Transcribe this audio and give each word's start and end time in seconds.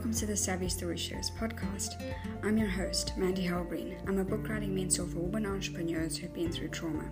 welcome 0.00 0.14
to 0.14 0.24
the 0.24 0.34
Savvy 0.34 0.66
Story 0.66 0.96
Sharers 0.96 1.30
podcast. 1.30 2.02
I'm 2.42 2.56
your 2.56 2.70
host, 2.70 3.12
Mandy 3.18 3.46
Halbreen. 3.46 3.98
I'm 4.08 4.18
a 4.18 4.24
book 4.24 4.48
writing 4.48 4.74
mentor 4.74 5.04
for 5.04 5.18
women 5.18 5.44
entrepreneurs 5.44 6.16
who've 6.16 6.32
been 6.32 6.50
through 6.50 6.68
trauma. 6.68 7.04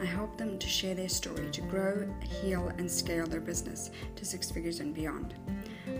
I 0.00 0.06
help 0.06 0.38
them 0.38 0.58
to 0.58 0.66
share 0.66 0.94
their 0.94 1.10
story 1.10 1.50
to 1.50 1.60
grow, 1.60 2.08
heal, 2.40 2.72
and 2.78 2.90
scale 2.90 3.26
their 3.26 3.42
business 3.42 3.90
to 4.16 4.24
six 4.24 4.50
figures 4.50 4.80
and 4.80 4.94
beyond. 4.94 5.34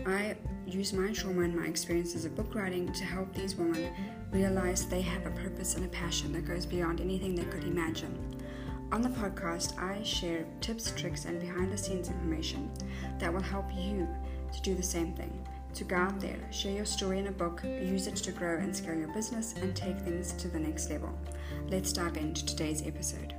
I 0.07 0.35
use 0.65 0.93
my 0.93 1.13
trauma 1.13 1.43
and 1.43 1.55
my 1.55 1.67
experiences 1.67 2.25
of 2.25 2.35
book 2.35 2.55
writing 2.55 2.91
to 2.93 3.03
help 3.03 3.31
these 3.31 3.55
women 3.55 3.93
realize 4.31 4.87
they 4.87 5.03
have 5.03 5.27
a 5.27 5.41
purpose 5.43 5.75
and 5.75 5.85
a 5.85 5.89
passion 5.89 6.33
that 6.33 6.45
goes 6.45 6.65
beyond 6.65 7.01
anything 7.01 7.35
they 7.35 7.45
could 7.45 7.65
imagine. 7.65 8.41
On 8.91 9.03
the 9.03 9.09
podcast, 9.09 9.79
I 9.79 10.01
share 10.01 10.47
tips, 10.59 10.89
tricks, 10.89 11.25
and 11.25 11.39
behind 11.39 11.71
the 11.71 11.77
scenes 11.77 12.07
information 12.07 12.71
that 13.19 13.31
will 13.31 13.43
help 13.43 13.71
you 13.75 14.07
to 14.51 14.61
do 14.63 14.73
the 14.73 14.81
same 14.81 15.13
thing. 15.13 15.45
To 15.75 15.83
go 15.83 15.97
out 15.97 16.21
there, 16.21 16.39
share 16.51 16.71
your 16.71 16.85
story 16.85 17.19
in 17.19 17.27
a 17.27 17.33
book, 17.33 17.61
use 17.65 18.07
it 18.07 18.15
to 18.15 18.31
grow 18.31 18.59
and 18.59 18.73
scale 18.73 18.95
your 18.95 19.13
business, 19.13 19.55
and 19.61 19.75
take 19.75 19.99
things 19.99 20.31
to 20.31 20.47
the 20.47 20.57
next 20.57 20.89
level. 20.89 21.09
Let's 21.67 21.91
dive 21.91 22.15
into 22.15 22.45
today's 22.45 22.81
episode. 22.87 23.33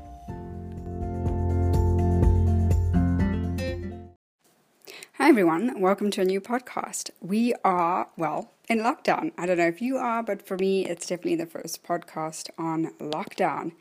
Hi, 5.14 5.30
everyone. 5.30 5.80
Welcome 5.80 6.10
to 6.10 6.20
a 6.20 6.24
new 6.26 6.42
podcast. 6.42 7.08
We 7.22 7.54
are, 7.64 8.08
well, 8.18 8.52
in 8.68 8.80
lockdown. 8.80 9.32
I 9.38 9.46
don't 9.46 9.56
know 9.56 9.68
if 9.68 9.80
you 9.80 9.96
are, 9.96 10.22
but 10.22 10.46
for 10.46 10.58
me, 10.58 10.84
it's 10.84 11.06
definitely 11.06 11.36
the 11.36 11.46
first 11.46 11.82
podcast 11.84 12.50
on 12.58 12.92
lockdown. 13.00 13.72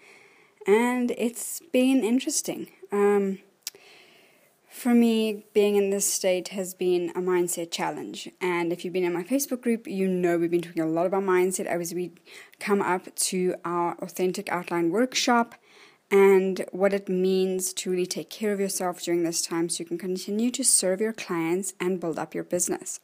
And 0.65 1.11
it's 1.17 1.61
been 1.73 2.05
interesting. 2.05 2.67
Um, 2.89 3.39
for 4.75 4.93
me, 4.93 5.45
being 5.53 5.77
in 5.77 5.89
this 5.89 6.05
state 6.05 6.49
has 6.49 6.73
been 6.73 7.09
a 7.11 7.21
mindset 7.21 7.71
challenge. 7.71 8.29
And 8.41 8.73
if 8.73 8.83
you've 8.83 8.93
been 8.93 9.05
in 9.05 9.13
my 9.13 9.23
Facebook 9.23 9.61
group, 9.61 9.87
you 9.87 10.05
know 10.05 10.37
we've 10.37 10.51
been 10.51 10.61
talking 10.61 10.83
a 10.83 10.85
lot 10.85 11.05
about 11.05 11.23
mindset 11.23 11.65
as 11.65 11.93
we 11.93 12.11
come 12.59 12.81
up 12.81 13.15
to 13.15 13.55
our 13.63 13.95
authentic 13.99 14.51
outline 14.51 14.91
workshop 14.91 15.55
and 16.11 16.65
what 16.73 16.93
it 16.93 17.07
means 17.07 17.71
to 17.71 17.89
really 17.89 18.05
take 18.05 18.29
care 18.29 18.51
of 18.51 18.59
yourself 18.59 19.01
during 19.01 19.23
this 19.23 19.41
time 19.41 19.69
so 19.69 19.79
you 19.79 19.85
can 19.85 19.97
continue 19.97 20.51
to 20.51 20.63
serve 20.63 20.99
your 20.99 21.13
clients 21.13 21.73
and 21.79 22.01
build 22.01 22.19
up 22.19 22.35
your 22.35 22.43
business. 22.43 22.99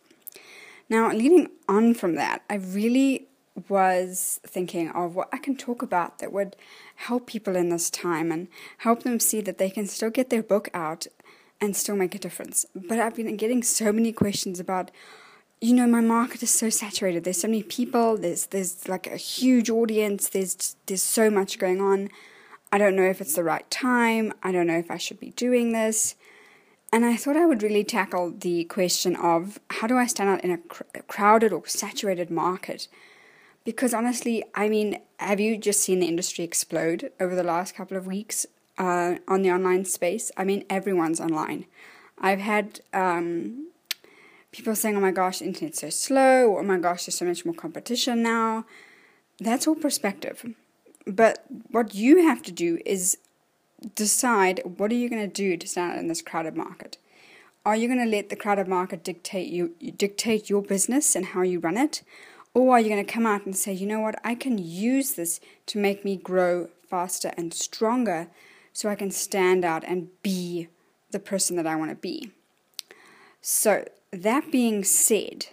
Now, 0.90 1.09
leading 1.14 1.48
on 1.70 1.94
from 1.94 2.16
that, 2.16 2.44
I 2.50 2.56
really 2.56 3.30
was 3.70 4.42
thinking 4.46 4.90
of 4.90 5.16
what 5.16 5.30
I 5.31 5.38
can 5.38 5.56
talk 5.56 5.81
about 5.81 6.20
that 6.20 6.34
would 6.34 6.58
help 6.96 7.28
people 7.28 7.56
in 7.56 7.70
this 7.70 7.90
time 7.90 8.31
and 8.31 8.50
help 8.80 9.03
them 9.03 9.20
see 9.20 9.40
that 9.42 9.58
they 9.58 9.70
can 9.70 9.88
still 9.88 10.09
get 10.09 10.30
their 10.30 10.44
book 10.44 10.70
out 10.74 11.08
and 11.62 11.78
still 11.78 11.95
make 11.95 12.16
a 12.16 12.20
difference. 12.20 12.66
But 12.76 13.00
I've 13.00 13.16
been 13.16 13.38
getting 13.38 13.62
so 13.62 13.94
many 13.94 14.12
questions 14.12 14.59
about, 14.59 14.90
you 15.62 15.73
know, 15.73 15.86
my 15.86 16.02
market 16.02 16.42
is 16.42 16.50
so 16.50 16.70
saturated. 16.70 17.23
There's 17.23 17.40
so 17.40 17.48
many 17.48 17.64
people. 17.64 18.18
There's 18.18 18.48
there's 18.48 18.88
like 18.88 19.08
a 19.08 19.16
huge 19.16 19.70
audience. 19.70 20.28
There's 20.28 20.76
there's 20.88 21.03
so 21.03 21.30
much 21.30 21.59
going 21.59 21.80
on. 21.80 22.09
I 22.72 22.78
don't 22.78 22.95
know 22.95 23.03
if 23.03 23.22
it's 23.22 23.36
the 23.36 23.44
right 23.44 23.70
time. 23.70 24.34
I 24.42 24.52
don't 24.52 24.68
know 24.68 24.78
if 24.78 24.90
I 24.90 24.98
should 24.98 25.20
be 25.20 25.31
doing 25.31 25.72
this. 25.72 26.16
And 26.94 27.06
I 27.06 27.16
thought 27.16 27.38
I 27.38 27.45
would 27.45 27.64
really 27.64 27.86
tackle 27.86 28.31
the 28.31 28.66
question 28.66 29.16
of 29.16 29.59
how 29.70 29.88
do 29.88 29.98
I 29.98 30.08
stand 30.08 30.30
out 30.30 30.44
in 30.44 30.52
a, 30.52 30.58
cr- 30.58 30.84
crowded 31.08 31.53
or 31.53 31.66
saturated 31.66 32.30
market? 32.30 32.90
Because 33.64 33.94
honestly, 33.94 34.44
I 34.56 34.68
mean, 34.68 35.00
have 35.18 35.40
you 35.40 35.58
just 35.58 35.81
seen 35.81 36.00
the 36.00 36.08
industry 36.08 36.44
explode 36.44 37.12
over 37.20 37.34
the 37.34 37.44
last 37.44 37.75
couple 37.75 37.96
of 37.96 38.08
weeks? 38.08 38.46
Uh, 38.82 39.18
on 39.28 39.44
the 39.44 39.52
online 39.52 39.86
space. 39.86 40.32
I 40.36 40.44
mean, 40.44 40.66
everyone's 40.68 41.22
online. 41.22 41.66
I've 42.18 42.40
had 42.40 42.82
um, 42.94 43.68
people 44.52 44.76
saying, 44.76 44.96
"Oh 44.98 45.00
my 45.00 45.12
gosh, 45.12 45.40
the 45.40 45.46
internet's 45.46 45.82
so 45.82 45.92
slow," 45.92 46.58
"Oh 46.58 46.64
my 46.64 46.80
gosh, 46.80 47.06
there's 47.06 47.20
so 47.20 47.26
much 47.26 47.46
more 47.46 47.54
competition 47.54 48.24
now." 48.24 48.66
That's 49.40 49.68
all 49.68 49.75
perspective. 49.75 50.38
But 51.06 51.46
what 51.69 51.94
you 51.94 52.24
have 52.28 52.42
to 52.44 52.52
do 52.52 52.80
is 52.86 53.18
decide 53.96 54.62
what 54.78 54.92
are 54.92 55.00
you 55.02 55.09
going 55.09 55.28
to 55.30 55.42
do 55.44 55.58
to 55.58 55.68
stand 55.68 55.94
out 55.94 56.00
in 56.00 56.08
this 56.08 56.22
crowded 56.22 56.56
market. 56.56 56.98
Are 57.63 57.75
you 57.75 57.88
going 57.88 58.03
to 58.03 58.16
let 58.18 58.30
the 58.30 58.36
crowded 58.36 58.68
market 58.68 59.03
dictate 59.03 59.50
you 59.50 59.75
dictate 60.06 60.50
your 60.50 60.63
business 60.63 61.16
and 61.16 61.25
how 61.28 61.44
you 61.44 61.59
run 61.59 61.78
it? 61.78 62.02
Or 62.53 62.74
are 62.74 62.80
you 62.80 62.90
going 62.90 63.06
to 63.06 63.13
come 63.13 63.28
out 63.28 63.46
and 63.46 63.56
say, 63.56 63.72
you 63.72 63.88
know 63.88 64.02
what, 64.02 64.16
I 64.24 64.36
can 64.36 64.58
use 64.58 65.13
this 65.13 65.40
to 65.68 65.78
make 65.78 66.03
me 66.03 66.18
grow 66.18 66.69
faster 66.90 67.31
and 67.38 67.53
stronger 67.53 68.28
so 68.74 68.90
I 68.90 68.96
can 68.96 69.12
stand 69.12 69.66
out 69.66 69.84
and 69.86 70.09
be 70.22 70.68
the 71.12 71.20
person 71.20 71.56
that 71.58 71.68
I 71.68 71.76
want 71.76 71.92
to 71.92 71.96
be. 71.96 72.32
So, 73.42 73.86
that 74.12 74.52
being 74.52 74.84
said, 74.84 75.48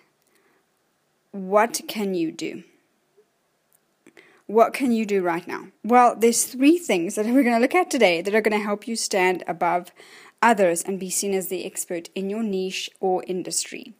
what 1.33 1.81
can 1.89 2.15
you 2.15 2.33
do? 2.33 2.65
What 4.47 4.73
can 4.73 4.93
you 4.93 5.05
do 5.05 5.23
right 5.23 5.47
now? 5.47 5.69
Well, 5.85 6.17
there's 6.17 6.45
three 6.45 6.79
things 6.79 7.15
that 7.15 7.27
we're 7.27 7.43
going 7.43 7.55
to 7.55 7.61
look 7.61 7.75
at 7.75 7.91
today 7.91 8.23
that 8.23 8.35
are 8.35 8.41
going 8.41 8.59
to 8.59 8.65
help 8.65 8.89
you 8.89 8.97
stand 8.97 9.45
above 9.47 9.93
others 10.41 10.83
and 10.83 11.01
be 11.01 11.11
seen 11.11 11.35
as 11.35 11.49
the 11.49 11.65
expert 11.65 12.09
in 12.15 12.31
your 12.31 12.43
niche 12.43 12.91
or 13.01 13.25
industry. 13.27 13.95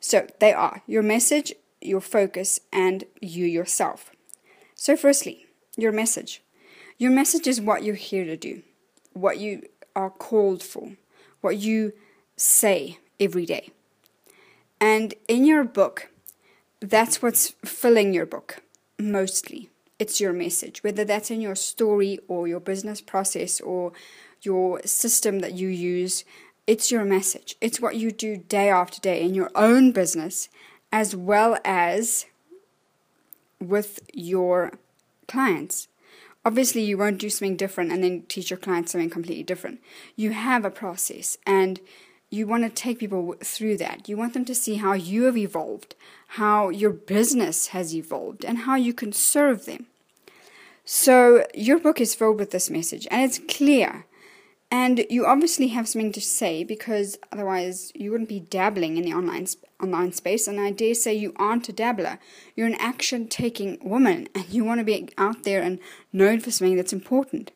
So, 0.00 0.26
they 0.40 0.52
are 0.52 0.82
your 0.86 1.02
message, 1.02 1.52
your 1.80 2.00
focus, 2.00 2.60
and 2.72 3.04
you 3.20 3.46
yourself. 3.46 4.10
So, 4.74 4.96
firstly, 4.96 5.46
your 5.76 5.92
message. 5.92 6.42
Your 6.98 7.10
message 7.10 7.46
is 7.46 7.60
what 7.60 7.82
you're 7.82 7.94
here 7.94 8.24
to 8.24 8.36
do, 8.36 8.62
what 9.12 9.38
you 9.38 9.62
are 9.94 10.10
called 10.10 10.62
for, 10.62 10.92
what 11.40 11.58
you 11.58 11.92
say 12.36 12.98
every 13.20 13.44
day. 13.44 13.70
And 14.80 15.14
in 15.28 15.44
your 15.44 15.64
book, 15.64 16.10
that's 16.80 17.20
what's 17.20 17.50
filling 17.64 18.14
your 18.14 18.26
book 18.26 18.62
mostly. 18.98 19.68
It's 19.98 20.20
your 20.20 20.32
message, 20.32 20.82
whether 20.82 21.04
that's 21.04 21.30
in 21.30 21.40
your 21.40 21.54
story 21.54 22.18
or 22.28 22.48
your 22.48 22.60
business 22.60 23.00
process 23.00 23.60
or 23.60 23.92
your 24.42 24.82
system 24.84 25.40
that 25.40 25.54
you 25.54 25.68
use. 25.68 26.24
It's 26.66 26.90
your 26.90 27.04
message. 27.04 27.56
It's 27.60 27.80
what 27.80 27.96
you 27.96 28.10
do 28.10 28.36
day 28.36 28.68
after 28.68 29.00
day 29.00 29.22
in 29.22 29.34
your 29.34 29.50
own 29.54 29.92
business 29.92 30.48
as 30.92 31.16
well 31.16 31.58
as 31.64 32.26
with 33.60 34.00
your 34.12 34.72
clients 35.26 35.88
obviously 36.46 36.82
you 36.82 36.96
won't 36.96 37.18
do 37.18 37.28
something 37.28 37.56
different 37.56 37.90
and 37.90 38.04
then 38.04 38.22
teach 38.28 38.50
your 38.50 38.56
clients 38.56 38.92
something 38.92 39.10
completely 39.10 39.42
different. 39.42 39.80
You 40.14 40.30
have 40.30 40.64
a 40.64 40.70
process 40.70 41.36
and 41.44 41.80
you 42.30 42.46
want 42.46 42.62
to 42.62 42.70
take 42.70 43.00
people 43.00 43.34
through 43.42 43.78
that. 43.78 44.08
You 44.08 44.16
want 44.16 44.32
them 44.32 44.44
to 44.44 44.54
see 44.54 44.76
how 44.76 44.92
you 44.92 45.24
have 45.24 45.36
evolved, 45.36 45.96
how 46.28 46.68
your 46.68 46.90
business 46.90 47.68
has 47.68 47.94
evolved, 47.94 48.44
and 48.44 48.58
how 48.58 48.76
you 48.76 48.94
can 48.94 49.12
serve 49.12 49.66
them. 49.66 49.86
So, 50.84 51.44
your 51.52 51.80
book 51.80 52.00
is 52.00 52.14
filled 52.14 52.38
with 52.38 52.52
this 52.52 52.70
message, 52.70 53.08
and 53.10 53.22
it's 53.22 53.40
clear 53.48 54.05
and 54.70 55.04
you 55.08 55.26
obviously 55.26 55.68
have 55.68 55.88
something 55.88 56.12
to 56.12 56.20
say 56.20 56.64
because 56.64 57.18
otherwise 57.30 57.92
you 57.94 58.10
wouldn't 58.10 58.28
be 58.28 58.40
dabbling 58.40 58.96
in 58.96 59.04
the 59.04 59.14
online 59.14 59.46
sp- 59.46 59.62
online 59.80 60.12
space. 60.12 60.48
And 60.48 60.58
I 60.60 60.70
dare 60.70 60.94
say 60.94 61.14
you 61.14 61.34
aren't 61.36 61.68
a 61.68 61.72
dabbler. 61.72 62.18
You're 62.56 62.66
an 62.66 62.80
action 62.80 63.28
taking 63.28 63.78
woman 63.82 64.28
and 64.34 64.48
you 64.48 64.64
want 64.64 64.80
to 64.80 64.84
be 64.84 65.08
out 65.18 65.44
there 65.44 65.62
and 65.62 65.78
known 66.12 66.40
for 66.40 66.50
something 66.50 66.76
that's 66.76 66.92
important. 66.92 67.52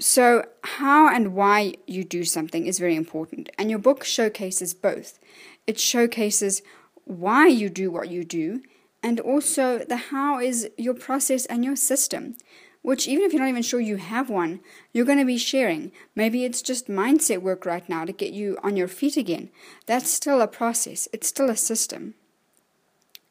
So, 0.00 0.44
how 0.62 1.12
and 1.12 1.34
why 1.34 1.74
you 1.86 2.04
do 2.04 2.22
something 2.22 2.66
is 2.66 2.78
very 2.78 2.94
important. 2.94 3.50
And 3.58 3.68
your 3.68 3.80
book 3.80 4.04
showcases 4.04 4.72
both. 4.72 5.18
It 5.66 5.80
showcases 5.80 6.62
why 7.04 7.48
you 7.48 7.68
do 7.68 7.90
what 7.90 8.08
you 8.08 8.22
do, 8.22 8.62
and 9.02 9.18
also 9.18 9.78
the 9.78 9.96
how 9.96 10.38
is 10.38 10.68
your 10.76 10.94
process 10.94 11.46
and 11.46 11.64
your 11.64 11.74
system 11.74 12.36
which 12.82 13.06
even 13.06 13.24
if 13.24 13.32
you're 13.32 13.42
not 13.42 13.48
even 13.48 13.62
sure 13.62 13.80
you 13.80 13.96
have 13.96 14.30
one, 14.30 14.60
you're 14.92 15.04
going 15.04 15.18
to 15.18 15.24
be 15.24 15.38
sharing. 15.38 15.92
Maybe 16.14 16.44
it's 16.44 16.62
just 16.62 16.88
mindset 16.88 17.42
work 17.42 17.66
right 17.66 17.86
now 17.88 18.04
to 18.04 18.12
get 18.12 18.32
you 18.32 18.58
on 18.62 18.76
your 18.76 18.88
feet 18.88 19.16
again. 19.16 19.50
That's 19.86 20.10
still 20.10 20.40
a 20.40 20.46
process, 20.46 21.08
it's 21.12 21.28
still 21.28 21.50
a 21.50 21.56
system. 21.56 22.14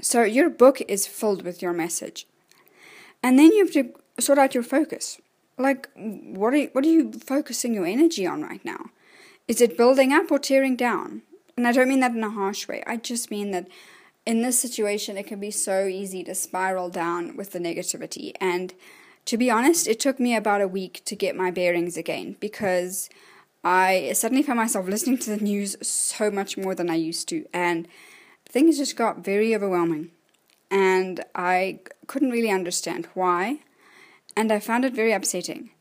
So 0.01 0.23
your 0.23 0.49
book 0.49 0.81
is 0.87 1.07
filled 1.07 1.43
with 1.43 1.61
your 1.61 1.73
message. 1.73 2.27
And 3.23 3.39
then 3.39 3.51
you 3.51 3.65
have 3.65 3.73
to 3.73 3.93
sort 4.21 4.37
out 4.37 4.53
your 4.53 4.63
focus. 4.63 5.19
Like 5.57 5.89
what 5.95 6.53
are 6.53 6.57
you, 6.57 6.69
what 6.73 6.85
are 6.85 6.89
you 6.89 7.11
focusing 7.13 7.73
your 7.73 7.85
energy 7.85 8.27
on 8.27 8.43
right 8.43 8.63
now? 8.63 8.91
Is 9.47 9.61
it 9.61 9.77
building 9.77 10.13
up 10.13 10.29
or 10.29 10.39
tearing 10.39 10.75
down? 10.75 11.23
And 11.55 11.67
I 11.67 11.71
don't 11.71 11.89
mean 11.89 12.01
that 12.01 12.11
in 12.11 12.23
a 12.23 12.29
harsh 12.29 12.67
way. 12.67 12.83
I 12.85 12.97
just 12.97 13.31
mean 13.31 13.51
that 13.51 13.67
in 14.25 14.41
this 14.41 14.59
situation 14.59 15.17
it 15.17 15.25
can 15.25 15.39
be 15.39 15.49
so 15.49 15.85
easy 15.85 16.23
to 16.25 16.35
spiral 16.35 16.89
down 16.89 17.35
with 17.35 17.51
the 17.53 17.59
negativity 17.59 18.33
and 18.39 18.73
to 19.27 19.37
be 19.37 19.51
honest, 19.51 19.87
it 19.87 19.99
took 19.99 20.19
me 20.21 20.35
about 20.35 20.61
a 20.61 20.67
week 20.69 21.01
to 21.03 21.15
get 21.15 21.35
my 21.35 21.51
bearings 21.51 21.97
again 21.97 22.37
because 22.39 23.09
I 23.61 24.13
suddenly 24.13 24.41
found 24.41 24.57
myself 24.57 24.87
listening 24.89 25.17
to 25.19 25.29
the 25.35 25.43
news 25.43 25.75
so 25.81 26.31
much 26.31 26.57
more 26.57 26.73
than 26.73 26.89
I 26.89 26.95
used 26.95 27.27
to, 27.29 27.45
and 27.53 27.87
things 28.45 28.77
just 28.77 28.95
got 28.95 29.25
very 29.25 29.53
overwhelming. 29.53 30.11
And 30.71 31.23
I 31.35 31.79
couldn't 32.07 32.31
really 32.31 32.49
understand 32.49 33.07
why, 33.13 33.59
and 34.35 34.51
I 34.51 34.59
found 34.59 34.85
it 34.85 34.93
very 34.93 35.11
upsetting. 35.11 35.71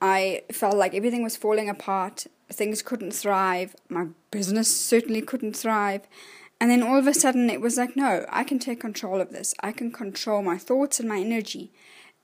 I 0.00 0.42
felt 0.50 0.76
like 0.76 0.94
everything 0.94 1.22
was 1.22 1.36
falling 1.36 1.68
apart, 1.68 2.26
things 2.50 2.82
couldn't 2.82 3.12
thrive, 3.12 3.76
my 3.88 4.06
business 4.30 4.74
certainly 4.74 5.20
couldn't 5.20 5.56
thrive, 5.56 6.02
And 6.58 6.70
then 6.70 6.82
all 6.82 6.98
of 6.98 7.06
a 7.06 7.12
sudden 7.12 7.50
it 7.50 7.60
was 7.60 7.76
like, 7.76 7.96
no, 7.96 8.24
I 8.30 8.42
can 8.42 8.58
take 8.58 8.80
control 8.80 9.20
of 9.20 9.30
this. 9.30 9.54
I 9.60 9.72
can 9.72 9.92
control 9.92 10.42
my 10.42 10.56
thoughts 10.56 10.98
and 10.98 11.08
my 11.08 11.18
energy. 11.18 11.70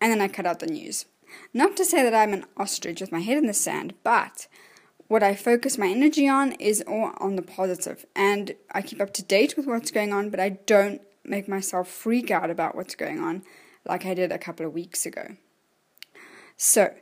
And 0.02 0.10
then 0.10 0.20
I 0.20 0.26
cut 0.26 0.46
out 0.46 0.58
the 0.58 0.66
news. 0.66 1.06
Not 1.54 1.76
to 1.76 1.84
say 1.84 2.02
that 2.02 2.12
I'm 2.12 2.32
an 2.32 2.44
ostrich 2.56 3.00
with 3.00 3.12
my 3.12 3.20
head 3.20 3.38
in 3.38 3.46
the 3.46 3.54
sand, 3.54 3.94
but 4.02 4.48
what 5.06 5.22
I 5.22 5.36
focus 5.36 5.78
my 5.78 5.88
energy 5.88 6.28
on 6.28 6.52
is 6.52 6.82
all 6.88 7.12
on 7.18 7.36
the. 7.36 7.96
And 8.16 8.56
I 8.72 8.82
keep 8.82 9.00
up 9.00 9.14
to 9.14 9.22
date 9.22 9.56
with 9.56 9.66
what's 9.66 9.92
going 9.92 10.12
on, 10.12 10.28
but 10.28 10.40
I 10.40 10.48
don't 10.48 11.00
make 11.24 11.46
myself 11.46 11.88
freak 11.88 12.32
out 12.32 12.50
about 12.50 12.74
what's 12.74 12.96
going 12.96 13.20
on 13.20 13.44
like 13.86 14.04
I 14.04 14.14
did 14.14 14.32
a 14.32 14.38
couple 14.38 14.66
of 14.66 14.74
weeks 14.74 15.06
ago. 15.06 15.36
So, 16.56 16.92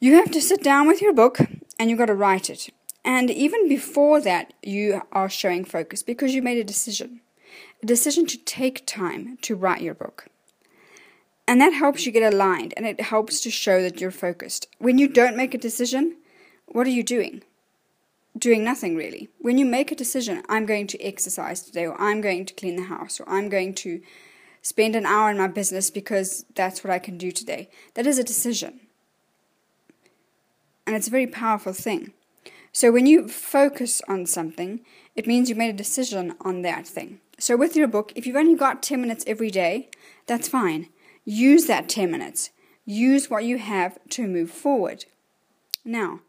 you 0.00 0.14
have 0.14 0.30
to 0.30 0.40
sit 0.40 0.62
down 0.62 0.86
with 0.86 1.02
your 1.02 1.12
book 1.12 1.38
and 1.78 1.90
you've 1.90 1.98
got 1.98 2.06
to 2.06 2.14
write 2.14 2.48
it. 2.48 2.70
And 3.04 3.30
even 3.30 3.68
before 3.68 4.22
that, 4.22 4.54
you 4.62 5.02
are 5.12 5.28
showing 5.28 5.66
focus 5.66 6.02
because 6.02 6.34
you 6.34 6.40
made 6.40 6.58
a 6.58 6.64
decision 6.64 7.20
a 7.82 7.86
decision 7.86 8.24
to 8.26 8.38
take 8.38 8.86
time 8.86 9.36
to 9.42 9.54
write 9.54 9.82
your 9.82 9.94
book. 9.94 10.28
And 11.46 11.60
that 11.60 11.74
helps 11.74 12.06
you 12.06 12.12
get 12.12 12.32
aligned 12.32 12.72
and 12.76 12.86
it 12.86 13.00
helps 13.00 13.40
to 13.40 13.50
show 13.50 13.82
that 13.82 14.00
you're 14.00 14.10
focused. 14.10 14.66
When 14.78 14.98
you 14.98 15.08
don't 15.08 15.36
make 15.36 15.52
a 15.54 15.58
decision, 15.58 16.16
what 16.66 16.86
are 16.86 16.90
you 16.90 17.02
doing? 17.02 17.42
Doing 18.36 18.64
nothing 18.64 18.96
really. 18.96 19.28
When 19.38 19.58
you 19.58 19.66
make 19.66 19.92
a 19.92 19.96
decision, 19.96 20.42
I'm 20.48 20.66
going 20.66 20.86
to 20.88 21.02
exercise 21.02 21.62
today, 21.62 21.86
or 21.86 22.00
I'm 22.00 22.20
going 22.20 22.46
to 22.46 22.54
clean 22.54 22.76
the 22.76 22.84
house, 22.84 23.20
or 23.20 23.28
I'm 23.28 23.48
going 23.48 23.74
to 23.74 24.00
spend 24.62 24.96
an 24.96 25.04
hour 25.04 25.30
in 25.30 25.38
my 25.38 25.46
business 25.46 25.90
because 25.90 26.46
that's 26.54 26.82
what 26.82 26.90
I 26.90 26.98
can 26.98 27.18
do 27.18 27.30
today, 27.30 27.68
that 27.92 28.06
is 28.06 28.18
a 28.18 28.24
decision. 28.24 28.80
And 30.86 30.96
it's 30.96 31.06
a 31.06 31.12
very 31.12 31.26
powerful 31.26 31.74
thing. 31.74 32.12
So 32.72 32.90
when 32.90 33.06
you 33.06 33.28
focus 33.28 34.02
on 34.08 34.26
something, 34.26 34.80
it 35.14 35.26
means 35.26 35.48
you 35.48 35.54
made 35.54 35.70
a 35.70 35.78
decision 35.78 36.34
on 36.40 36.62
that 36.62 36.86
thing. 36.88 37.20
So 37.38 37.56
with 37.56 37.76
your 37.76 37.86
book, 37.86 38.12
if 38.16 38.26
you've 38.26 38.36
only 38.36 38.56
got 38.56 38.82
10 38.82 39.00
minutes 39.00 39.24
every 39.26 39.50
day, 39.50 39.90
that's 40.26 40.48
fine. 40.48 40.88
Use 41.24 41.66
that 41.66 41.88
10 41.88 42.10
minutes. 42.10 42.50
Use 42.84 43.30
what 43.30 43.44
you 43.44 43.58
have 43.58 43.98
to 44.10 44.26
move 44.26 44.50
forward. 44.50 45.06
Now, 45.84 46.20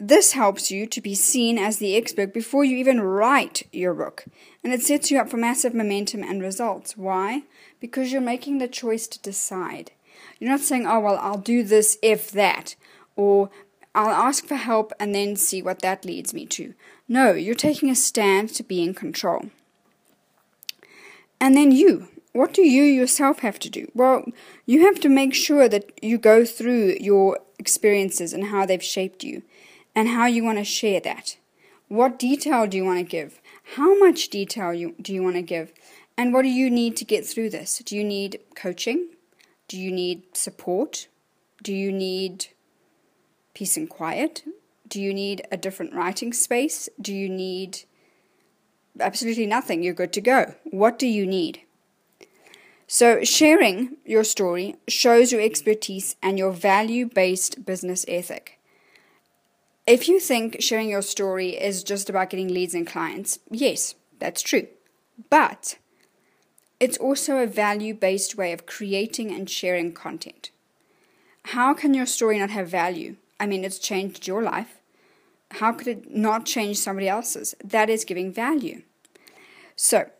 this 0.00 0.32
helps 0.32 0.70
you 0.72 0.86
to 0.86 1.00
be 1.00 1.14
seen 1.14 1.58
as 1.58 1.78
the 1.78 1.96
expert 1.96 2.34
before 2.34 2.64
you 2.64 2.76
even 2.76 3.00
write 3.00 3.68
your 3.72 3.94
book. 3.94 4.24
And 4.64 4.72
it 4.72 4.82
sets 4.82 5.12
you 5.12 5.18
up 5.20 5.28
for 5.28 5.36
massive 5.36 5.74
momentum 5.74 6.24
and 6.24 6.42
results. 6.42 6.96
Why? 6.96 7.42
Because 7.78 8.10
you're 8.10 8.20
making 8.20 8.58
the 8.58 8.66
choice 8.66 9.06
to 9.06 9.20
decide. 9.20 9.92
You're 10.40 10.50
not 10.50 10.60
saying, 10.60 10.88
oh, 10.88 10.98
well, 10.98 11.18
I'll 11.20 11.38
do 11.38 11.62
this 11.62 11.98
if 12.02 12.32
that, 12.32 12.74
or 13.14 13.48
I'll 13.94 14.10
ask 14.10 14.44
for 14.44 14.56
help 14.56 14.92
and 14.98 15.14
then 15.14 15.36
see 15.36 15.62
what 15.62 15.82
that 15.82 16.04
leads 16.04 16.34
me 16.34 16.46
to. 16.46 16.74
No, 17.06 17.32
you're 17.32 17.54
taking 17.54 17.88
a 17.88 17.94
stand 17.94 18.48
to 18.54 18.64
be 18.64 18.82
in 18.82 18.94
control. 18.94 19.50
And 21.40 21.56
then 21.56 21.70
you. 21.70 22.08
What 22.32 22.54
do 22.54 22.62
you 22.62 22.82
yourself 22.82 23.40
have 23.40 23.58
to 23.60 23.70
do? 23.70 23.90
Well, 23.94 24.24
you 24.64 24.86
have 24.86 25.00
to 25.00 25.08
make 25.08 25.34
sure 25.34 25.68
that 25.68 25.90
you 26.02 26.16
go 26.16 26.44
through 26.44 26.96
your 27.00 27.38
experiences 27.58 28.32
and 28.32 28.46
how 28.46 28.64
they've 28.64 28.82
shaped 28.82 29.22
you 29.22 29.42
and 29.94 30.08
how 30.08 30.26
you 30.26 30.42
want 30.42 30.58
to 30.58 30.64
share 30.64 31.00
that. 31.00 31.36
What 31.88 32.18
detail 32.18 32.66
do 32.66 32.78
you 32.78 32.84
want 32.86 33.00
to 33.00 33.04
give? 33.04 33.40
How 33.76 33.98
much 33.98 34.28
detail 34.28 34.72
you, 34.72 34.94
do 35.00 35.12
you 35.12 35.22
want 35.22 35.36
to 35.36 35.42
give? 35.42 35.72
And 36.16 36.32
what 36.32 36.42
do 36.42 36.48
you 36.48 36.70
need 36.70 36.96
to 36.96 37.04
get 37.04 37.26
through 37.26 37.50
this? 37.50 37.78
Do 37.84 37.96
you 37.96 38.04
need 38.04 38.40
coaching? 38.54 39.08
Do 39.68 39.78
you 39.78 39.92
need 39.92 40.34
support? 40.34 41.08
Do 41.62 41.74
you 41.74 41.92
need 41.92 42.46
peace 43.54 43.76
and 43.76 43.88
quiet? 43.90 44.42
Do 44.88 45.00
you 45.00 45.12
need 45.12 45.46
a 45.52 45.56
different 45.58 45.94
writing 45.94 46.32
space? 46.32 46.88
Do 47.00 47.14
you 47.14 47.28
need 47.28 47.84
absolutely 48.98 49.46
nothing? 49.46 49.82
You're 49.82 49.94
good 49.94 50.12
to 50.14 50.20
go. 50.22 50.54
What 50.64 50.98
do 50.98 51.06
you 51.06 51.26
need? 51.26 51.60
So, 52.94 53.24
sharing 53.24 53.96
your 54.04 54.22
story 54.22 54.76
shows 54.86 55.32
your 55.32 55.40
expertise 55.40 56.14
and 56.22 56.38
your 56.38 56.52
value 56.52 57.06
based 57.06 57.64
business 57.64 58.04
ethic. 58.06 58.58
If 59.86 60.10
you 60.10 60.20
think 60.20 60.60
sharing 60.60 60.90
your 60.90 61.00
story 61.00 61.58
is 61.58 61.82
just 61.82 62.10
about 62.10 62.28
getting 62.28 62.48
leads 62.52 62.74
and 62.74 62.86
clients, 62.86 63.38
yes, 63.50 63.94
that's 64.18 64.42
true. 64.42 64.66
But 65.30 65.78
it's 66.80 66.98
also 66.98 67.38
a 67.38 67.46
value 67.46 67.94
based 67.94 68.36
way 68.36 68.52
of 68.52 68.66
creating 68.66 69.30
and 69.32 69.48
sharing 69.48 69.94
content. 69.94 70.50
How 71.44 71.72
can 71.72 71.94
your 71.94 72.04
story 72.04 72.38
not 72.38 72.50
have 72.50 72.68
value? 72.68 73.16
I 73.40 73.46
mean, 73.46 73.64
it's 73.64 73.78
changed 73.78 74.26
your 74.26 74.42
life. 74.42 74.76
How 75.52 75.72
could 75.72 75.88
it 75.88 76.14
not 76.14 76.44
change 76.44 76.76
somebody 76.76 77.08
else's? 77.08 77.54
That 77.64 77.88
is 77.88 78.04
giving 78.04 78.30
value. 78.30 78.82
So, 79.76 80.10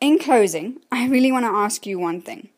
in 0.00 0.18
closing, 0.18 0.80
I 0.90 1.06
really 1.06 1.30
want 1.30 1.44
to 1.44 1.50
ask 1.50 1.86
you 1.86 1.98
one 1.98 2.22
thing. 2.22 2.48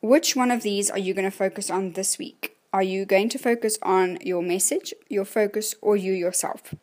Which 0.00 0.34
one 0.36 0.50
of 0.50 0.62
these 0.62 0.90
are 0.90 0.98
you 0.98 1.14
going 1.14 1.30
to 1.30 1.36
focus 1.36 1.70
on 1.70 1.92
this 1.92 2.18
week? 2.18 2.56
Are 2.72 2.82
you 2.82 3.04
going 3.04 3.28
to 3.30 3.38
focus 3.38 3.78
on 3.82 4.18
your 4.22 4.42
message, 4.42 4.94
your 5.08 5.24
focus, 5.24 5.74
or 5.82 5.96
you 5.96 6.12
yourself? 6.12 6.74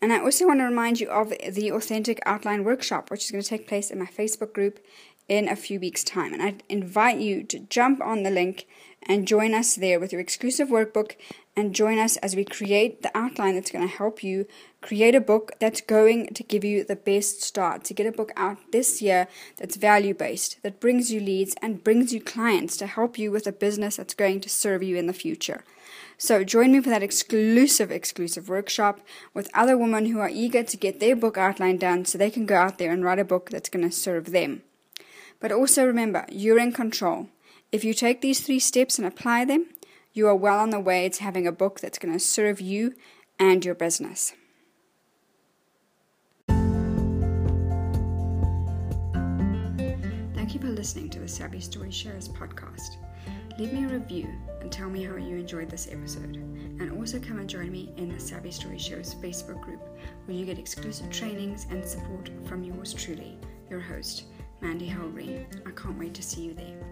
And 0.00 0.12
I 0.12 0.20
also 0.20 0.46
want 0.46 0.58
to 0.58 0.64
remind 0.64 1.00
you 1.00 1.08
of 1.08 1.30
the 1.30 1.70
Authentic 1.70 2.20
Outline 2.26 2.64
Workshop, 2.64 3.10
which 3.10 3.24
is 3.24 3.30
going 3.30 3.42
to 3.42 3.48
take 3.48 3.68
place 3.68 3.90
in 3.90 4.00
my 4.00 4.06
Facebook 4.06 4.52
group 4.52 4.80
in 5.28 5.48
a 5.48 5.56
few 5.56 5.80
weeks' 5.80 6.04
time. 6.04 6.32
And 6.32 6.42
I 6.42 6.54
invite 6.68 7.18
you 7.18 7.42
to 7.44 7.60
jump 7.60 8.00
on 8.00 8.22
the 8.22 8.30
link 8.30 8.66
and 9.04 9.26
join 9.26 9.54
us 9.54 9.74
there 9.74 9.98
with 9.98 10.12
your 10.12 10.20
exclusive 10.20 10.68
workbook 10.68 11.16
and 11.56 11.74
join 11.74 11.98
us 11.98 12.16
as 12.18 12.36
we 12.36 12.44
create 12.44 13.02
the 13.02 13.16
outline 13.16 13.54
that's 13.54 13.70
going 13.70 13.86
to 13.86 13.94
help 13.94 14.22
you 14.22 14.46
create 14.80 15.14
a 15.14 15.20
book 15.20 15.52
that's 15.58 15.80
going 15.80 16.28
to 16.28 16.42
give 16.42 16.64
you 16.64 16.84
the 16.84 16.96
best 16.96 17.42
start 17.42 17.84
to 17.84 17.94
get 17.94 18.06
a 18.06 18.12
book 18.12 18.30
out 18.36 18.58
this 18.72 19.02
year 19.02 19.28
that's 19.58 19.76
value 19.76 20.14
based, 20.14 20.62
that 20.62 20.80
brings 20.80 21.12
you 21.12 21.20
leads 21.20 21.54
and 21.60 21.84
brings 21.84 22.12
you 22.12 22.20
clients 22.20 22.76
to 22.76 22.86
help 22.86 23.18
you 23.18 23.30
with 23.30 23.46
a 23.46 23.52
business 23.52 23.96
that's 23.96 24.14
going 24.14 24.40
to 24.40 24.48
serve 24.48 24.82
you 24.82 24.96
in 24.96 25.06
the 25.06 25.12
future. 25.12 25.64
So 26.16 26.44
join 26.44 26.72
me 26.72 26.80
for 26.80 26.90
that 26.90 27.02
exclusive, 27.02 27.90
exclusive 27.90 28.48
workshop 28.48 29.00
with 29.34 29.50
other 29.54 29.76
women 29.76 30.06
who 30.06 30.20
are 30.20 30.28
eager 30.28 30.62
to 30.62 30.76
get 30.76 31.00
their 31.00 31.16
book 31.16 31.36
outline 31.36 31.78
done 31.78 32.04
so 32.04 32.16
they 32.16 32.30
can 32.30 32.46
go 32.46 32.56
out 32.56 32.78
there 32.78 32.92
and 32.92 33.04
write 33.04 33.18
a 33.18 33.24
book 33.24 33.50
that's 33.50 33.68
going 33.68 33.88
to 33.88 33.94
serve 33.94 34.30
them. 34.30 34.62
But 35.42 35.50
also 35.50 35.84
remember, 35.84 36.24
you're 36.30 36.60
in 36.60 36.70
control. 36.70 37.26
If 37.72 37.82
you 37.82 37.94
take 37.94 38.20
these 38.20 38.40
three 38.40 38.60
steps 38.60 38.96
and 38.96 39.06
apply 39.06 39.44
them, 39.44 39.66
you 40.12 40.28
are 40.28 40.36
well 40.36 40.60
on 40.60 40.70
the 40.70 40.78
way 40.78 41.08
to 41.08 41.22
having 41.24 41.48
a 41.48 41.52
book 41.52 41.80
that's 41.80 41.98
going 41.98 42.14
to 42.14 42.20
serve 42.20 42.60
you 42.60 42.94
and 43.40 43.64
your 43.64 43.74
business. 43.74 44.34
Thank 50.34 50.54
you 50.54 50.60
for 50.60 50.68
listening 50.68 51.10
to 51.10 51.18
the 51.18 51.26
Savvy 51.26 51.60
Story 51.60 51.90
Sharers 51.90 52.28
podcast. 52.28 52.98
Leave 53.58 53.72
me 53.72 53.84
a 53.84 53.88
review 53.88 54.28
and 54.60 54.70
tell 54.70 54.88
me 54.88 55.02
how 55.02 55.16
you 55.16 55.36
enjoyed 55.36 55.70
this 55.70 55.88
episode. 55.90 56.36
And 56.36 56.92
also 56.92 57.18
come 57.18 57.40
and 57.40 57.50
join 57.50 57.72
me 57.72 57.92
in 57.96 58.10
the 58.10 58.20
Savvy 58.20 58.52
Story 58.52 58.78
Sharers 58.78 59.16
Facebook 59.16 59.60
group 59.60 59.80
where 60.26 60.36
you 60.36 60.46
get 60.46 60.60
exclusive 60.60 61.10
trainings 61.10 61.66
and 61.70 61.84
support 61.84 62.30
from 62.46 62.62
yours 62.62 62.94
truly, 62.94 63.38
your 63.68 63.80
host, 63.80 64.24
Mandy 64.62 64.88
Holgreen. 64.88 65.44
I 65.66 65.72
can't 65.72 65.98
wait 65.98 66.14
to 66.14 66.22
see 66.22 66.42
you 66.42 66.54
there. 66.54 66.91